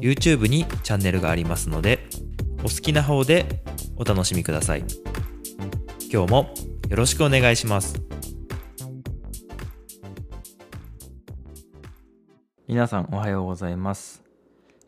[0.00, 2.08] YouTube にチャンネルがありますので
[2.60, 3.62] お好きな方で
[3.96, 4.84] お楽しみください。
[6.10, 6.54] 今日も
[6.88, 8.00] よろしくお願いします。
[12.66, 14.22] 皆さんおはようございます。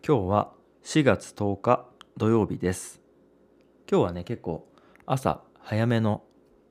[0.07, 0.53] 今日は
[0.85, 1.87] 4月10日
[2.17, 3.01] 土曜日です。
[3.91, 4.67] 今日はね結構
[5.07, 6.23] 朝早めの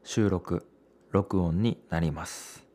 [0.04, 0.66] 収録
[1.12, 2.66] 録音になります。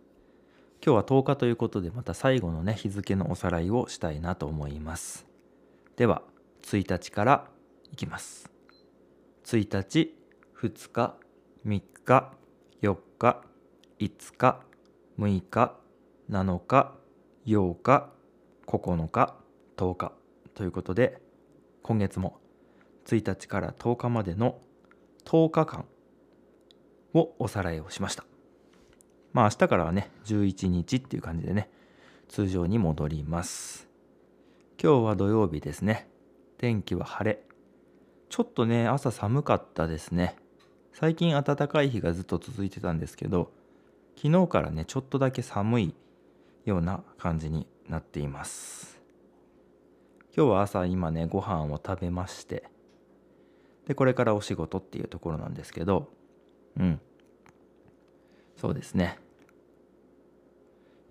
[0.85, 5.34] 今日は10日ということでまた最後のね日付のおさらいをしたいなと思います。
[5.97, 6.23] では
[6.63, 7.49] 1日から
[7.93, 8.51] いきます。
[9.45, 10.17] 1日
[10.61, 11.15] 2日
[11.65, 12.33] 3日
[12.83, 13.43] 4日
[14.01, 14.61] 5日
[15.17, 15.77] 6日
[16.29, 16.95] 7日
[17.47, 18.11] 8日
[18.67, 19.37] 9日
[19.77, 20.13] 10日
[20.55, 21.21] ということで
[21.83, 22.41] 今月も
[23.07, 24.59] 1日から10日までの
[25.25, 25.85] 10日間
[27.13, 28.25] をおさらいをしました。
[29.33, 31.71] まあ明日からはね11日っていう感じでね
[32.29, 33.94] 通常に戻ります。
[34.83, 36.09] 今日は土曜日ですね。
[36.59, 37.41] 天気は晴れ。
[38.29, 40.37] ちょっとね朝寒かったですね。
[40.93, 43.53] 最近暖かい日がずっと続いてたんですけど
[44.17, 45.95] 昨日からねちょっとだけ寒い
[46.65, 49.01] ような感じになっています。
[50.37, 52.65] 今日は朝今ねご飯を食べまして
[53.87, 56.09] でこれからお仕事っていうところなんですけど
[56.79, 57.01] うん。
[58.57, 59.19] そうですね。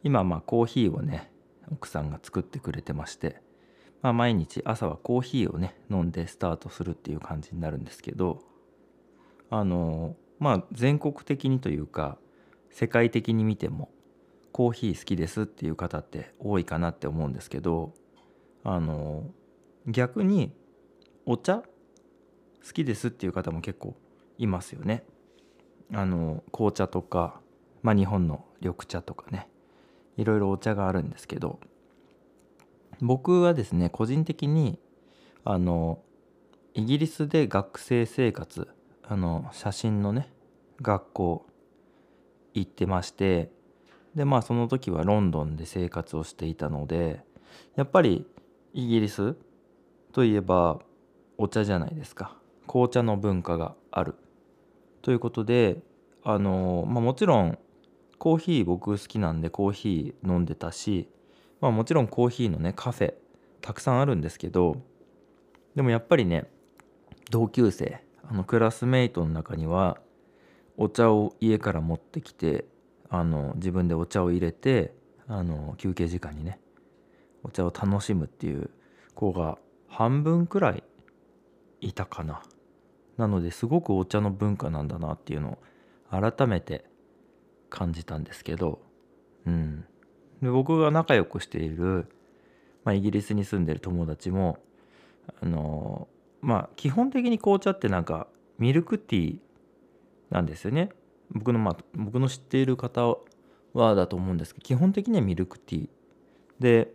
[0.03, 1.31] 今まあコーヒーをね
[1.71, 3.41] 奥さんが作ってくれてまして
[4.03, 8.41] まあ、毎日朝はコーヒーをね飲んでスタートするっていう感じになるんですけど
[9.49, 12.17] あのまあ全国的にというか
[12.69, 13.89] 世界的に見ても
[14.51, 17.93] コーヒー好きですっていう方って多いかなって思うんですけど
[18.65, 19.23] あの
[19.87, 20.53] 逆に
[21.25, 21.63] お茶好
[22.73, 23.95] きですっていう方も結構
[24.37, 25.03] いますよね。
[25.93, 27.39] あの紅茶とか、
[27.81, 29.47] まあ、日本の緑茶とかね
[30.17, 31.59] いろいろお茶があるんですけど
[33.01, 34.79] 僕はですね個人的に
[35.43, 35.99] あの
[36.73, 38.67] イギリスで学生生活
[39.03, 40.31] あの写真のね
[40.81, 41.45] 学校
[42.53, 43.51] 行ってまして
[44.15, 47.21] でまあその時はロンドンで生活をしていたので
[47.75, 48.25] やっぱり
[48.73, 49.35] イギリス
[50.11, 50.79] といえば
[51.37, 52.37] お茶じゃないですか。
[52.67, 54.15] 紅茶の文化がある。
[55.01, 55.77] ということで
[56.23, 57.57] あの、まあ、もちろん
[58.17, 61.09] コーヒー僕好きなんでコーヒー飲んでたし
[61.63, 63.13] まあもちろんコーヒーのねカフェ
[63.61, 64.75] たくさんあるんですけど
[65.75, 66.51] でもやっぱりね
[67.31, 69.97] 同級生あのクラスメイトの中には
[70.75, 72.65] お茶を家から持ってきて
[73.09, 74.93] あの自分でお茶を入れて
[75.25, 76.59] あの休憩時間にね
[77.43, 78.69] お茶を楽しむっていう
[79.15, 79.57] 子が
[79.87, 80.83] 半分くらい
[81.79, 82.43] いたかな。
[83.15, 85.59] なのですごくお茶の文化なんだなっていうの
[86.11, 86.83] を改めて
[87.69, 88.81] 感じたんですけど
[89.45, 89.85] うん
[90.43, 92.07] で僕が仲良くしている、
[92.83, 94.59] まあ、イギリスに住んでる友達も
[95.41, 96.09] あの
[96.41, 98.27] まあ基本的に紅茶ってなんか
[98.59, 99.37] ミルクティー
[100.29, 100.89] なんですよね。
[101.31, 103.15] 僕のまあ僕の知っている方
[103.73, 105.89] はだと思うんですけど基本的にはミルクティー。
[106.59, 106.93] で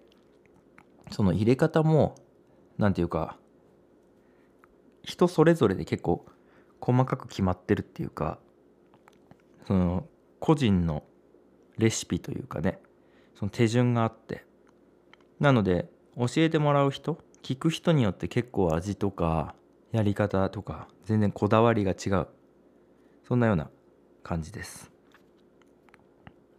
[1.11, 2.17] その入れ方も
[2.77, 3.39] 何て言うか
[5.03, 6.27] 人それぞれで結構
[6.81, 8.39] 細かく決まってるっていうか
[9.67, 10.07] その
[10.39, 11.03] 個人の
[11.79, 12.79] レシピというかね
[13.39, 14.45] その手順があって。
[15.39, 19.55] なので教えてもらう人聞く人によって結構味とか
[19.93, 22.27] やり方とか全然こだわりが違う。
[23.23, 23.71] そんなような
[24.25, 24.91] 感じです。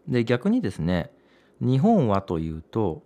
[0.07, 1.11] で逆にですね
[1.59, 3.03] 日本はというと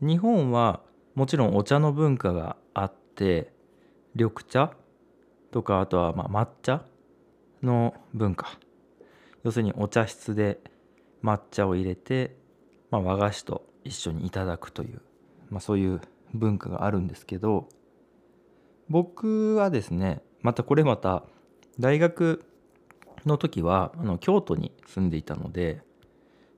[0.00, 0.80] 日本は
[1.14, 3.52] もちろんお茶の文化があって
[4.14, 4.72] 緑茶
[5.50, 6.82] とかあとはま抹茶
[7.62, 8.58] の文化。
[9.44, 10.60] 要するにお茶室で
[11.22, 12.45] 抹茶を入れて
[13.00, 15.02] まあ、和菓子と一緒にいただくという、
[15.50, 16.00] まあ、そういう
[16.34, 17.68] 文化があるんですけど
[18.88, 21.24] 僕はですねまたこれまた
[21.78, 22.44] 大学
[23.24, 25.82] の時はあの京都に住んでいたので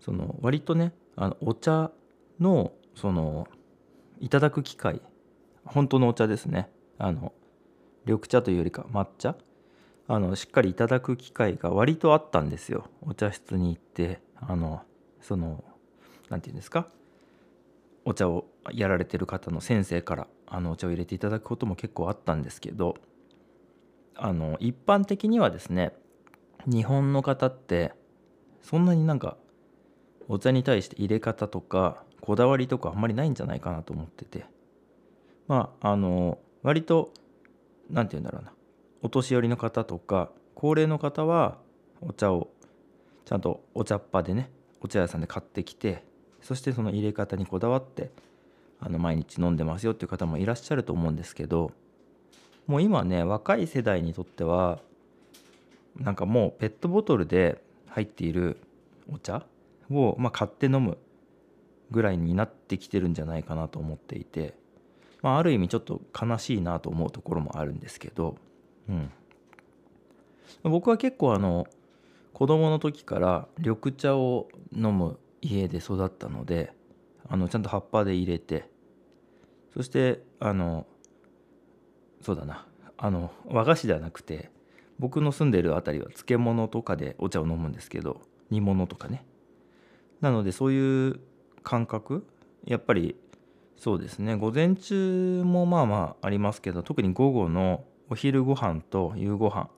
[0.00, 1.90] その割とねあのお茶
[2.38, 3.48] のその
[4.20, 5.00] いただく機会
[5.64, 6.70] 本当のお茶ですね。
[6.98, 7.32] あの
[8.06, 9.36] 緑茶というよりか抹茶
[10.08, 12.86] あのしっかりいただく機会が割とあったんですよ。
[13.02, 14.80] お茶室に行ってあの
[15.20, 15.62] その
[16.28, 16.88] 何て言うんですか？
[18.04, 22.96] お茶をやられてる方の先生からあのお茶を入れていただくことも結構あったんですけど
[24.14, 25.92] あの一般的にはですね
[26.66, 27.92] 日本の方って
[28.62, 29.36] そんなになんか
[30.26, 34.46] お茶に対して入れ方とかこだわりとかあんまりないんじゃないかなと思ってて
[35.46, 37.12] まああの割と
[37.90, 38.52] 何て言うんだろうな
[39.02, 41.58] お年寄りの方とか高齢の方は
[42.00, 42.48] お茶を
[43.24, 44.50] ちゃんとお茶っ葉でね
[44.80, 46.04] お茶屋さんで買ってきて
[46.48, 48.10] そしてその入れ方にこだわって
[48.80, 51.72] あの毎日飲んでますよっていう方もいらっしゃると思うんですけど
[52.66, 54.78] もう今ね若い世代にとっては
[55.98, 58.56] なんかもうペットボトルで入っている
[59.12, 59.44] お茶
[59.90, 60.96] を、まあ、買って飲む
[61.90, 64.54] ぐらいになってきてるんじゃないかなと思っていて、
[65.20, 68.36] まあ、ある意味ちょっと悲しいなと思うところもあるんですけど、
[68.88, 69.10] うん、
[70.62, 71.66] 僕は結構あの
[72.32, 76.72] 子供の時から緑茶を飲む家で育ったので
[77.28, 78.68] あのちゃんと葉っぱで入れて
[79.74, 80.86] そしてあの
[82.20, 84.50] そうだなあの和菓子ではなくて
[84.98, 88.20] 僕の住んでる辺りは漬物とかでお茶を飲むんですけど
[88.50, 89.24] 煮物とかね。
[90.20, 91.20] なのでそういう
[91.62, 92.26] 感覚
[92.64, 93.14] やっぱり
[93.76, 94.34] そうですね。
[94.34, 99.68] 午前中もまあまあありますけど特に午後のお昼ご飯と夕ご飯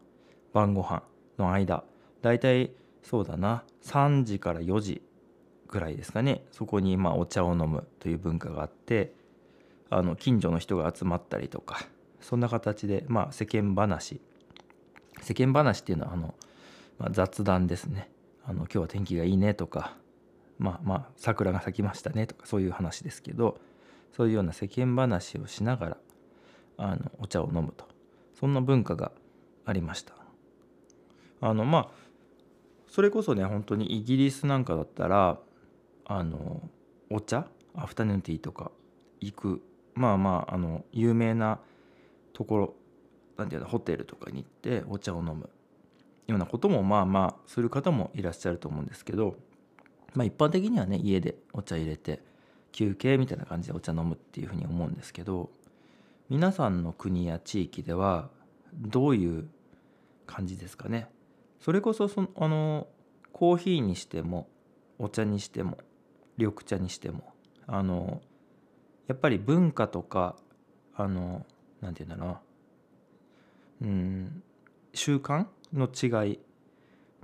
[0.54, 1.02] 晩ご飯
[1.38, 1.84] の間
[2.22, 2.72] だいたい
[3.02, 5.02] そうだな3時から4時
[5.70, 6.44] ぐらいですかね。
[6.50, 9.14] そこにまあお茶を飲むという文化があって
[9.88, 11.86] あの近所の人が集まったりとか
[12.20, 14.20] そんな形でまあ世間話。
[15.22, 16.34] 世間話っていうのはあの、
[16.98, 18.10] まあ、雑談ですね。
[18.44, 19.96] あの今日は天気がいいねとか
[20.58, 23.60] まあまあ桜が咲きましたねとかそういう話ですけど
[24.12, 25.96] そういうような世間話をしながら
[26.78, 27.88] あのお茶を飲むと。
[28.38, 29.12] そんな文化が
[29.66, 30.14] ありました。
[31.42, 31.88] あのまあ
[32.88, 35.38] それこそね本当にイギリスなんかだったら
[36.12, 36.60] あの
[37.08, 37.46] お茶？
[37.76, 38.72] アフタヌーンティーとか
[39.20, 39.62] 行く。
[39.94, 41.60] まあまああの有名な
[42.32, 42.74] ところ
[43.36, 45.48] なんていうのホテルとかに行ってお茶を飲む。
[46.26, 49.36] ようなこともまあまあする方もいらっしゃると思うんですけど、
[50.14, 52.22] まあ、一般的にはね家でお茶入れて
[52.72, 55.50] 休憩みたいな感じでお茶飲むっていうふうに思うんですけど
[56.28, 58.30] 皆さんの国や地域では
[58.72, 59.48] どういう
[60.26, 61.08] 感じですかね？
[61.60, 62.86] それこそそのあの
[63.32, 64.48] コーヒーにしても
[64.98, 65.78] お茶にしても
[66.40, 67.32] 緑茶にしても。
[67.66, 68.20] あの
[69.06, 70.34] やっぱり文化とか
[70.96, 71.46] あの
[71.80, 72.38] なんて言うんだろ
[73.82, 73.84] う。
[73.84, 74.42] うん
[74.92, 76.38] 習慣の違い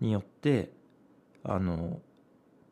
[0.01, 0.71] によって
[1.43, 2.01] あの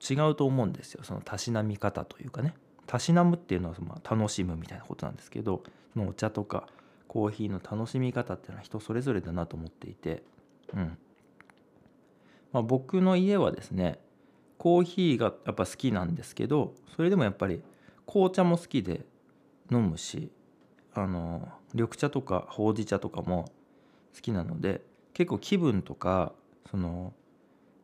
[0.09, 1.03] 違うと思うんですよ。
[1.03, 2.55] そのたしなみ方というかね。
[2.87, 5.65] たしなむっていうのはまあ楽しむみたいなことなんですけど
[5.95, 6.69] そのお茶とか
[7.09, 10.23] コーヒーの楽しみ方っていうのは人それぞれだなと思っていて、
[10.75, 10.99] うん。
[12.53, 13.99] まあ、僕の家はですね
[14.65, 17.61] コーヒーがやっぱ好きなんですけどそれでもやっぱり
[18.07, 19.05] 紅茶も好きで
[19.71, 20.31] 飲むし
[20.95, 23.53] あの緑茶とかほうじ茶とかも
[24.15, 24.81] 好きなので
[25.13, 26.33] 結構気分とか
[26.71, 27.13] その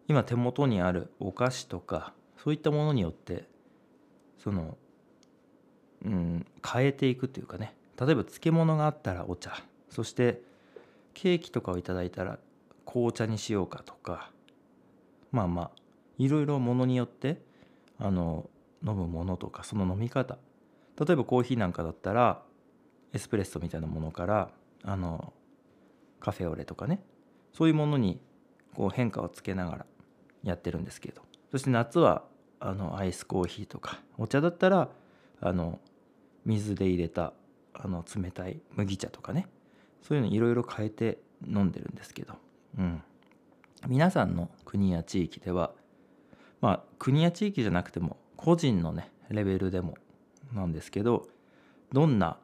[0.09, 3.45] 今手元にあるお菓子とかそういったものによって
[4.43, 4.79] その
[6.07, 7.75] うん変えていくというかね。
[8.01, 9.53] 例えば漬物があったらお茶。
[9.91, 10.41] そして
[11.13, 12.39] ケーキとかをいただいたら
[12.87, 14.31] 紅茶にしようかとか。
[15.31, 15.71] まあまあ
[16.21, 17.41] いろいろものによって
[17.99, 18.51] あの
[18.87, 20.37] 飲むものとかその飲み方。
[20.99, 22.43] 例えばコーヒーなんかだったら
[23.15, 24.51] エスプレッソみたいなものから
[24.85, 25.33] あの
[26.21, 27.03] カフェオレとかね。
[27.55, 28.21] そういうものに
[28.75, 29.87] こう変化をつけながら
[30.45, 31.23] やってるんですけど。
[31.51, 32.25] そして夏は
[32.61, 33.99] あのアイスコーヒーとか。
[34.19, 34.91] お茶だったら
[35.41, 35.81] あの
[36.45, 37.33] 水で入れた
[37.73, 39.49] あの冷たい麦茶とかね。
[40.03, 42.35] そういうのいろいろ変えて飲んでるんですけど、
[42.79, 43.03] うん、
[43.89, 45.73] 皆さんの国や地域では
[46.61, 49.95] まあ国や地域じゃなくても個人のねレベルでも
[50.53, 51.29] なんですけど
[51.93, 52.39] どんな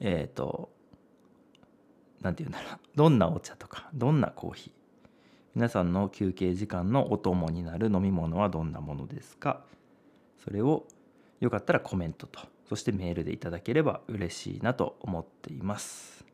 [0.00, 0.70] えっ、ー、と
[2.22, 4.72] 何て言うんだろうどんなお茶とかどんなコーヒー
[5.54, 9.62] 皆さんの休憩時間のお供になる飲み物はどんなものですか
[10.42, 10.84] それを
[11.40, 16.24] よかったらコメントとそしてメールでいただければ嬉しいなと思っています。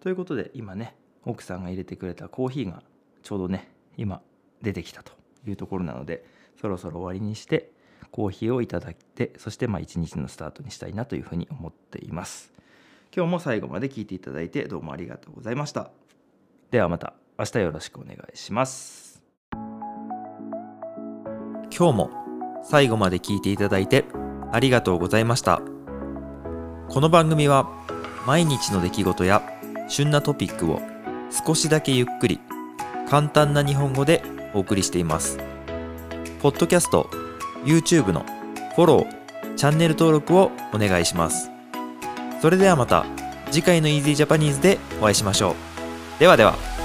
[0.00, 2.82] ということで今ね奥さんが入れてくれたコーヒーが
[3.22, 4.20] ちょうどね今
[4.60, 5.12] 出てきたと。
[5.46, 6.24] いうところなので
[6.60, 7.70] そろそろ終わりにして
[8.10, 12.52] コーヒーをいただいてそしてまあ一日のスタートにしたいなというふうに思っています。
[13.14, 15.90] 今日も最後まで聞いていただいてどうもありがとうございました。
[16.70, 19.22] ではまた明日よろしくお願いします。
[21.76, 22.10] 今日も
[22.64, 24.04] 最後まで聞いていただいて
[24.52, 25.62] ありがとうございました。
[26.88, 27.70] この番組は
[28.26, 29.42] 毎日の出来事や
[29.88, 30.80] 旬なトピックを
[31.30, 32.40] 少しだけゆっくり
[33.08, 34.22] 簡単な日本語で
[34.54, 35.38] お送りしています。
[36.40, 37.10] ポッドキャスト、
[37.64, 38.24] YouTube の
[38.76, 41.50] フォロー、チャンネル登録をお願いします。
[42.40, 43.04] それではまた
[43.50, 45.54] 次回の Easy Japanese でお会いしましょう。
[46.20, 46.77] ではでは。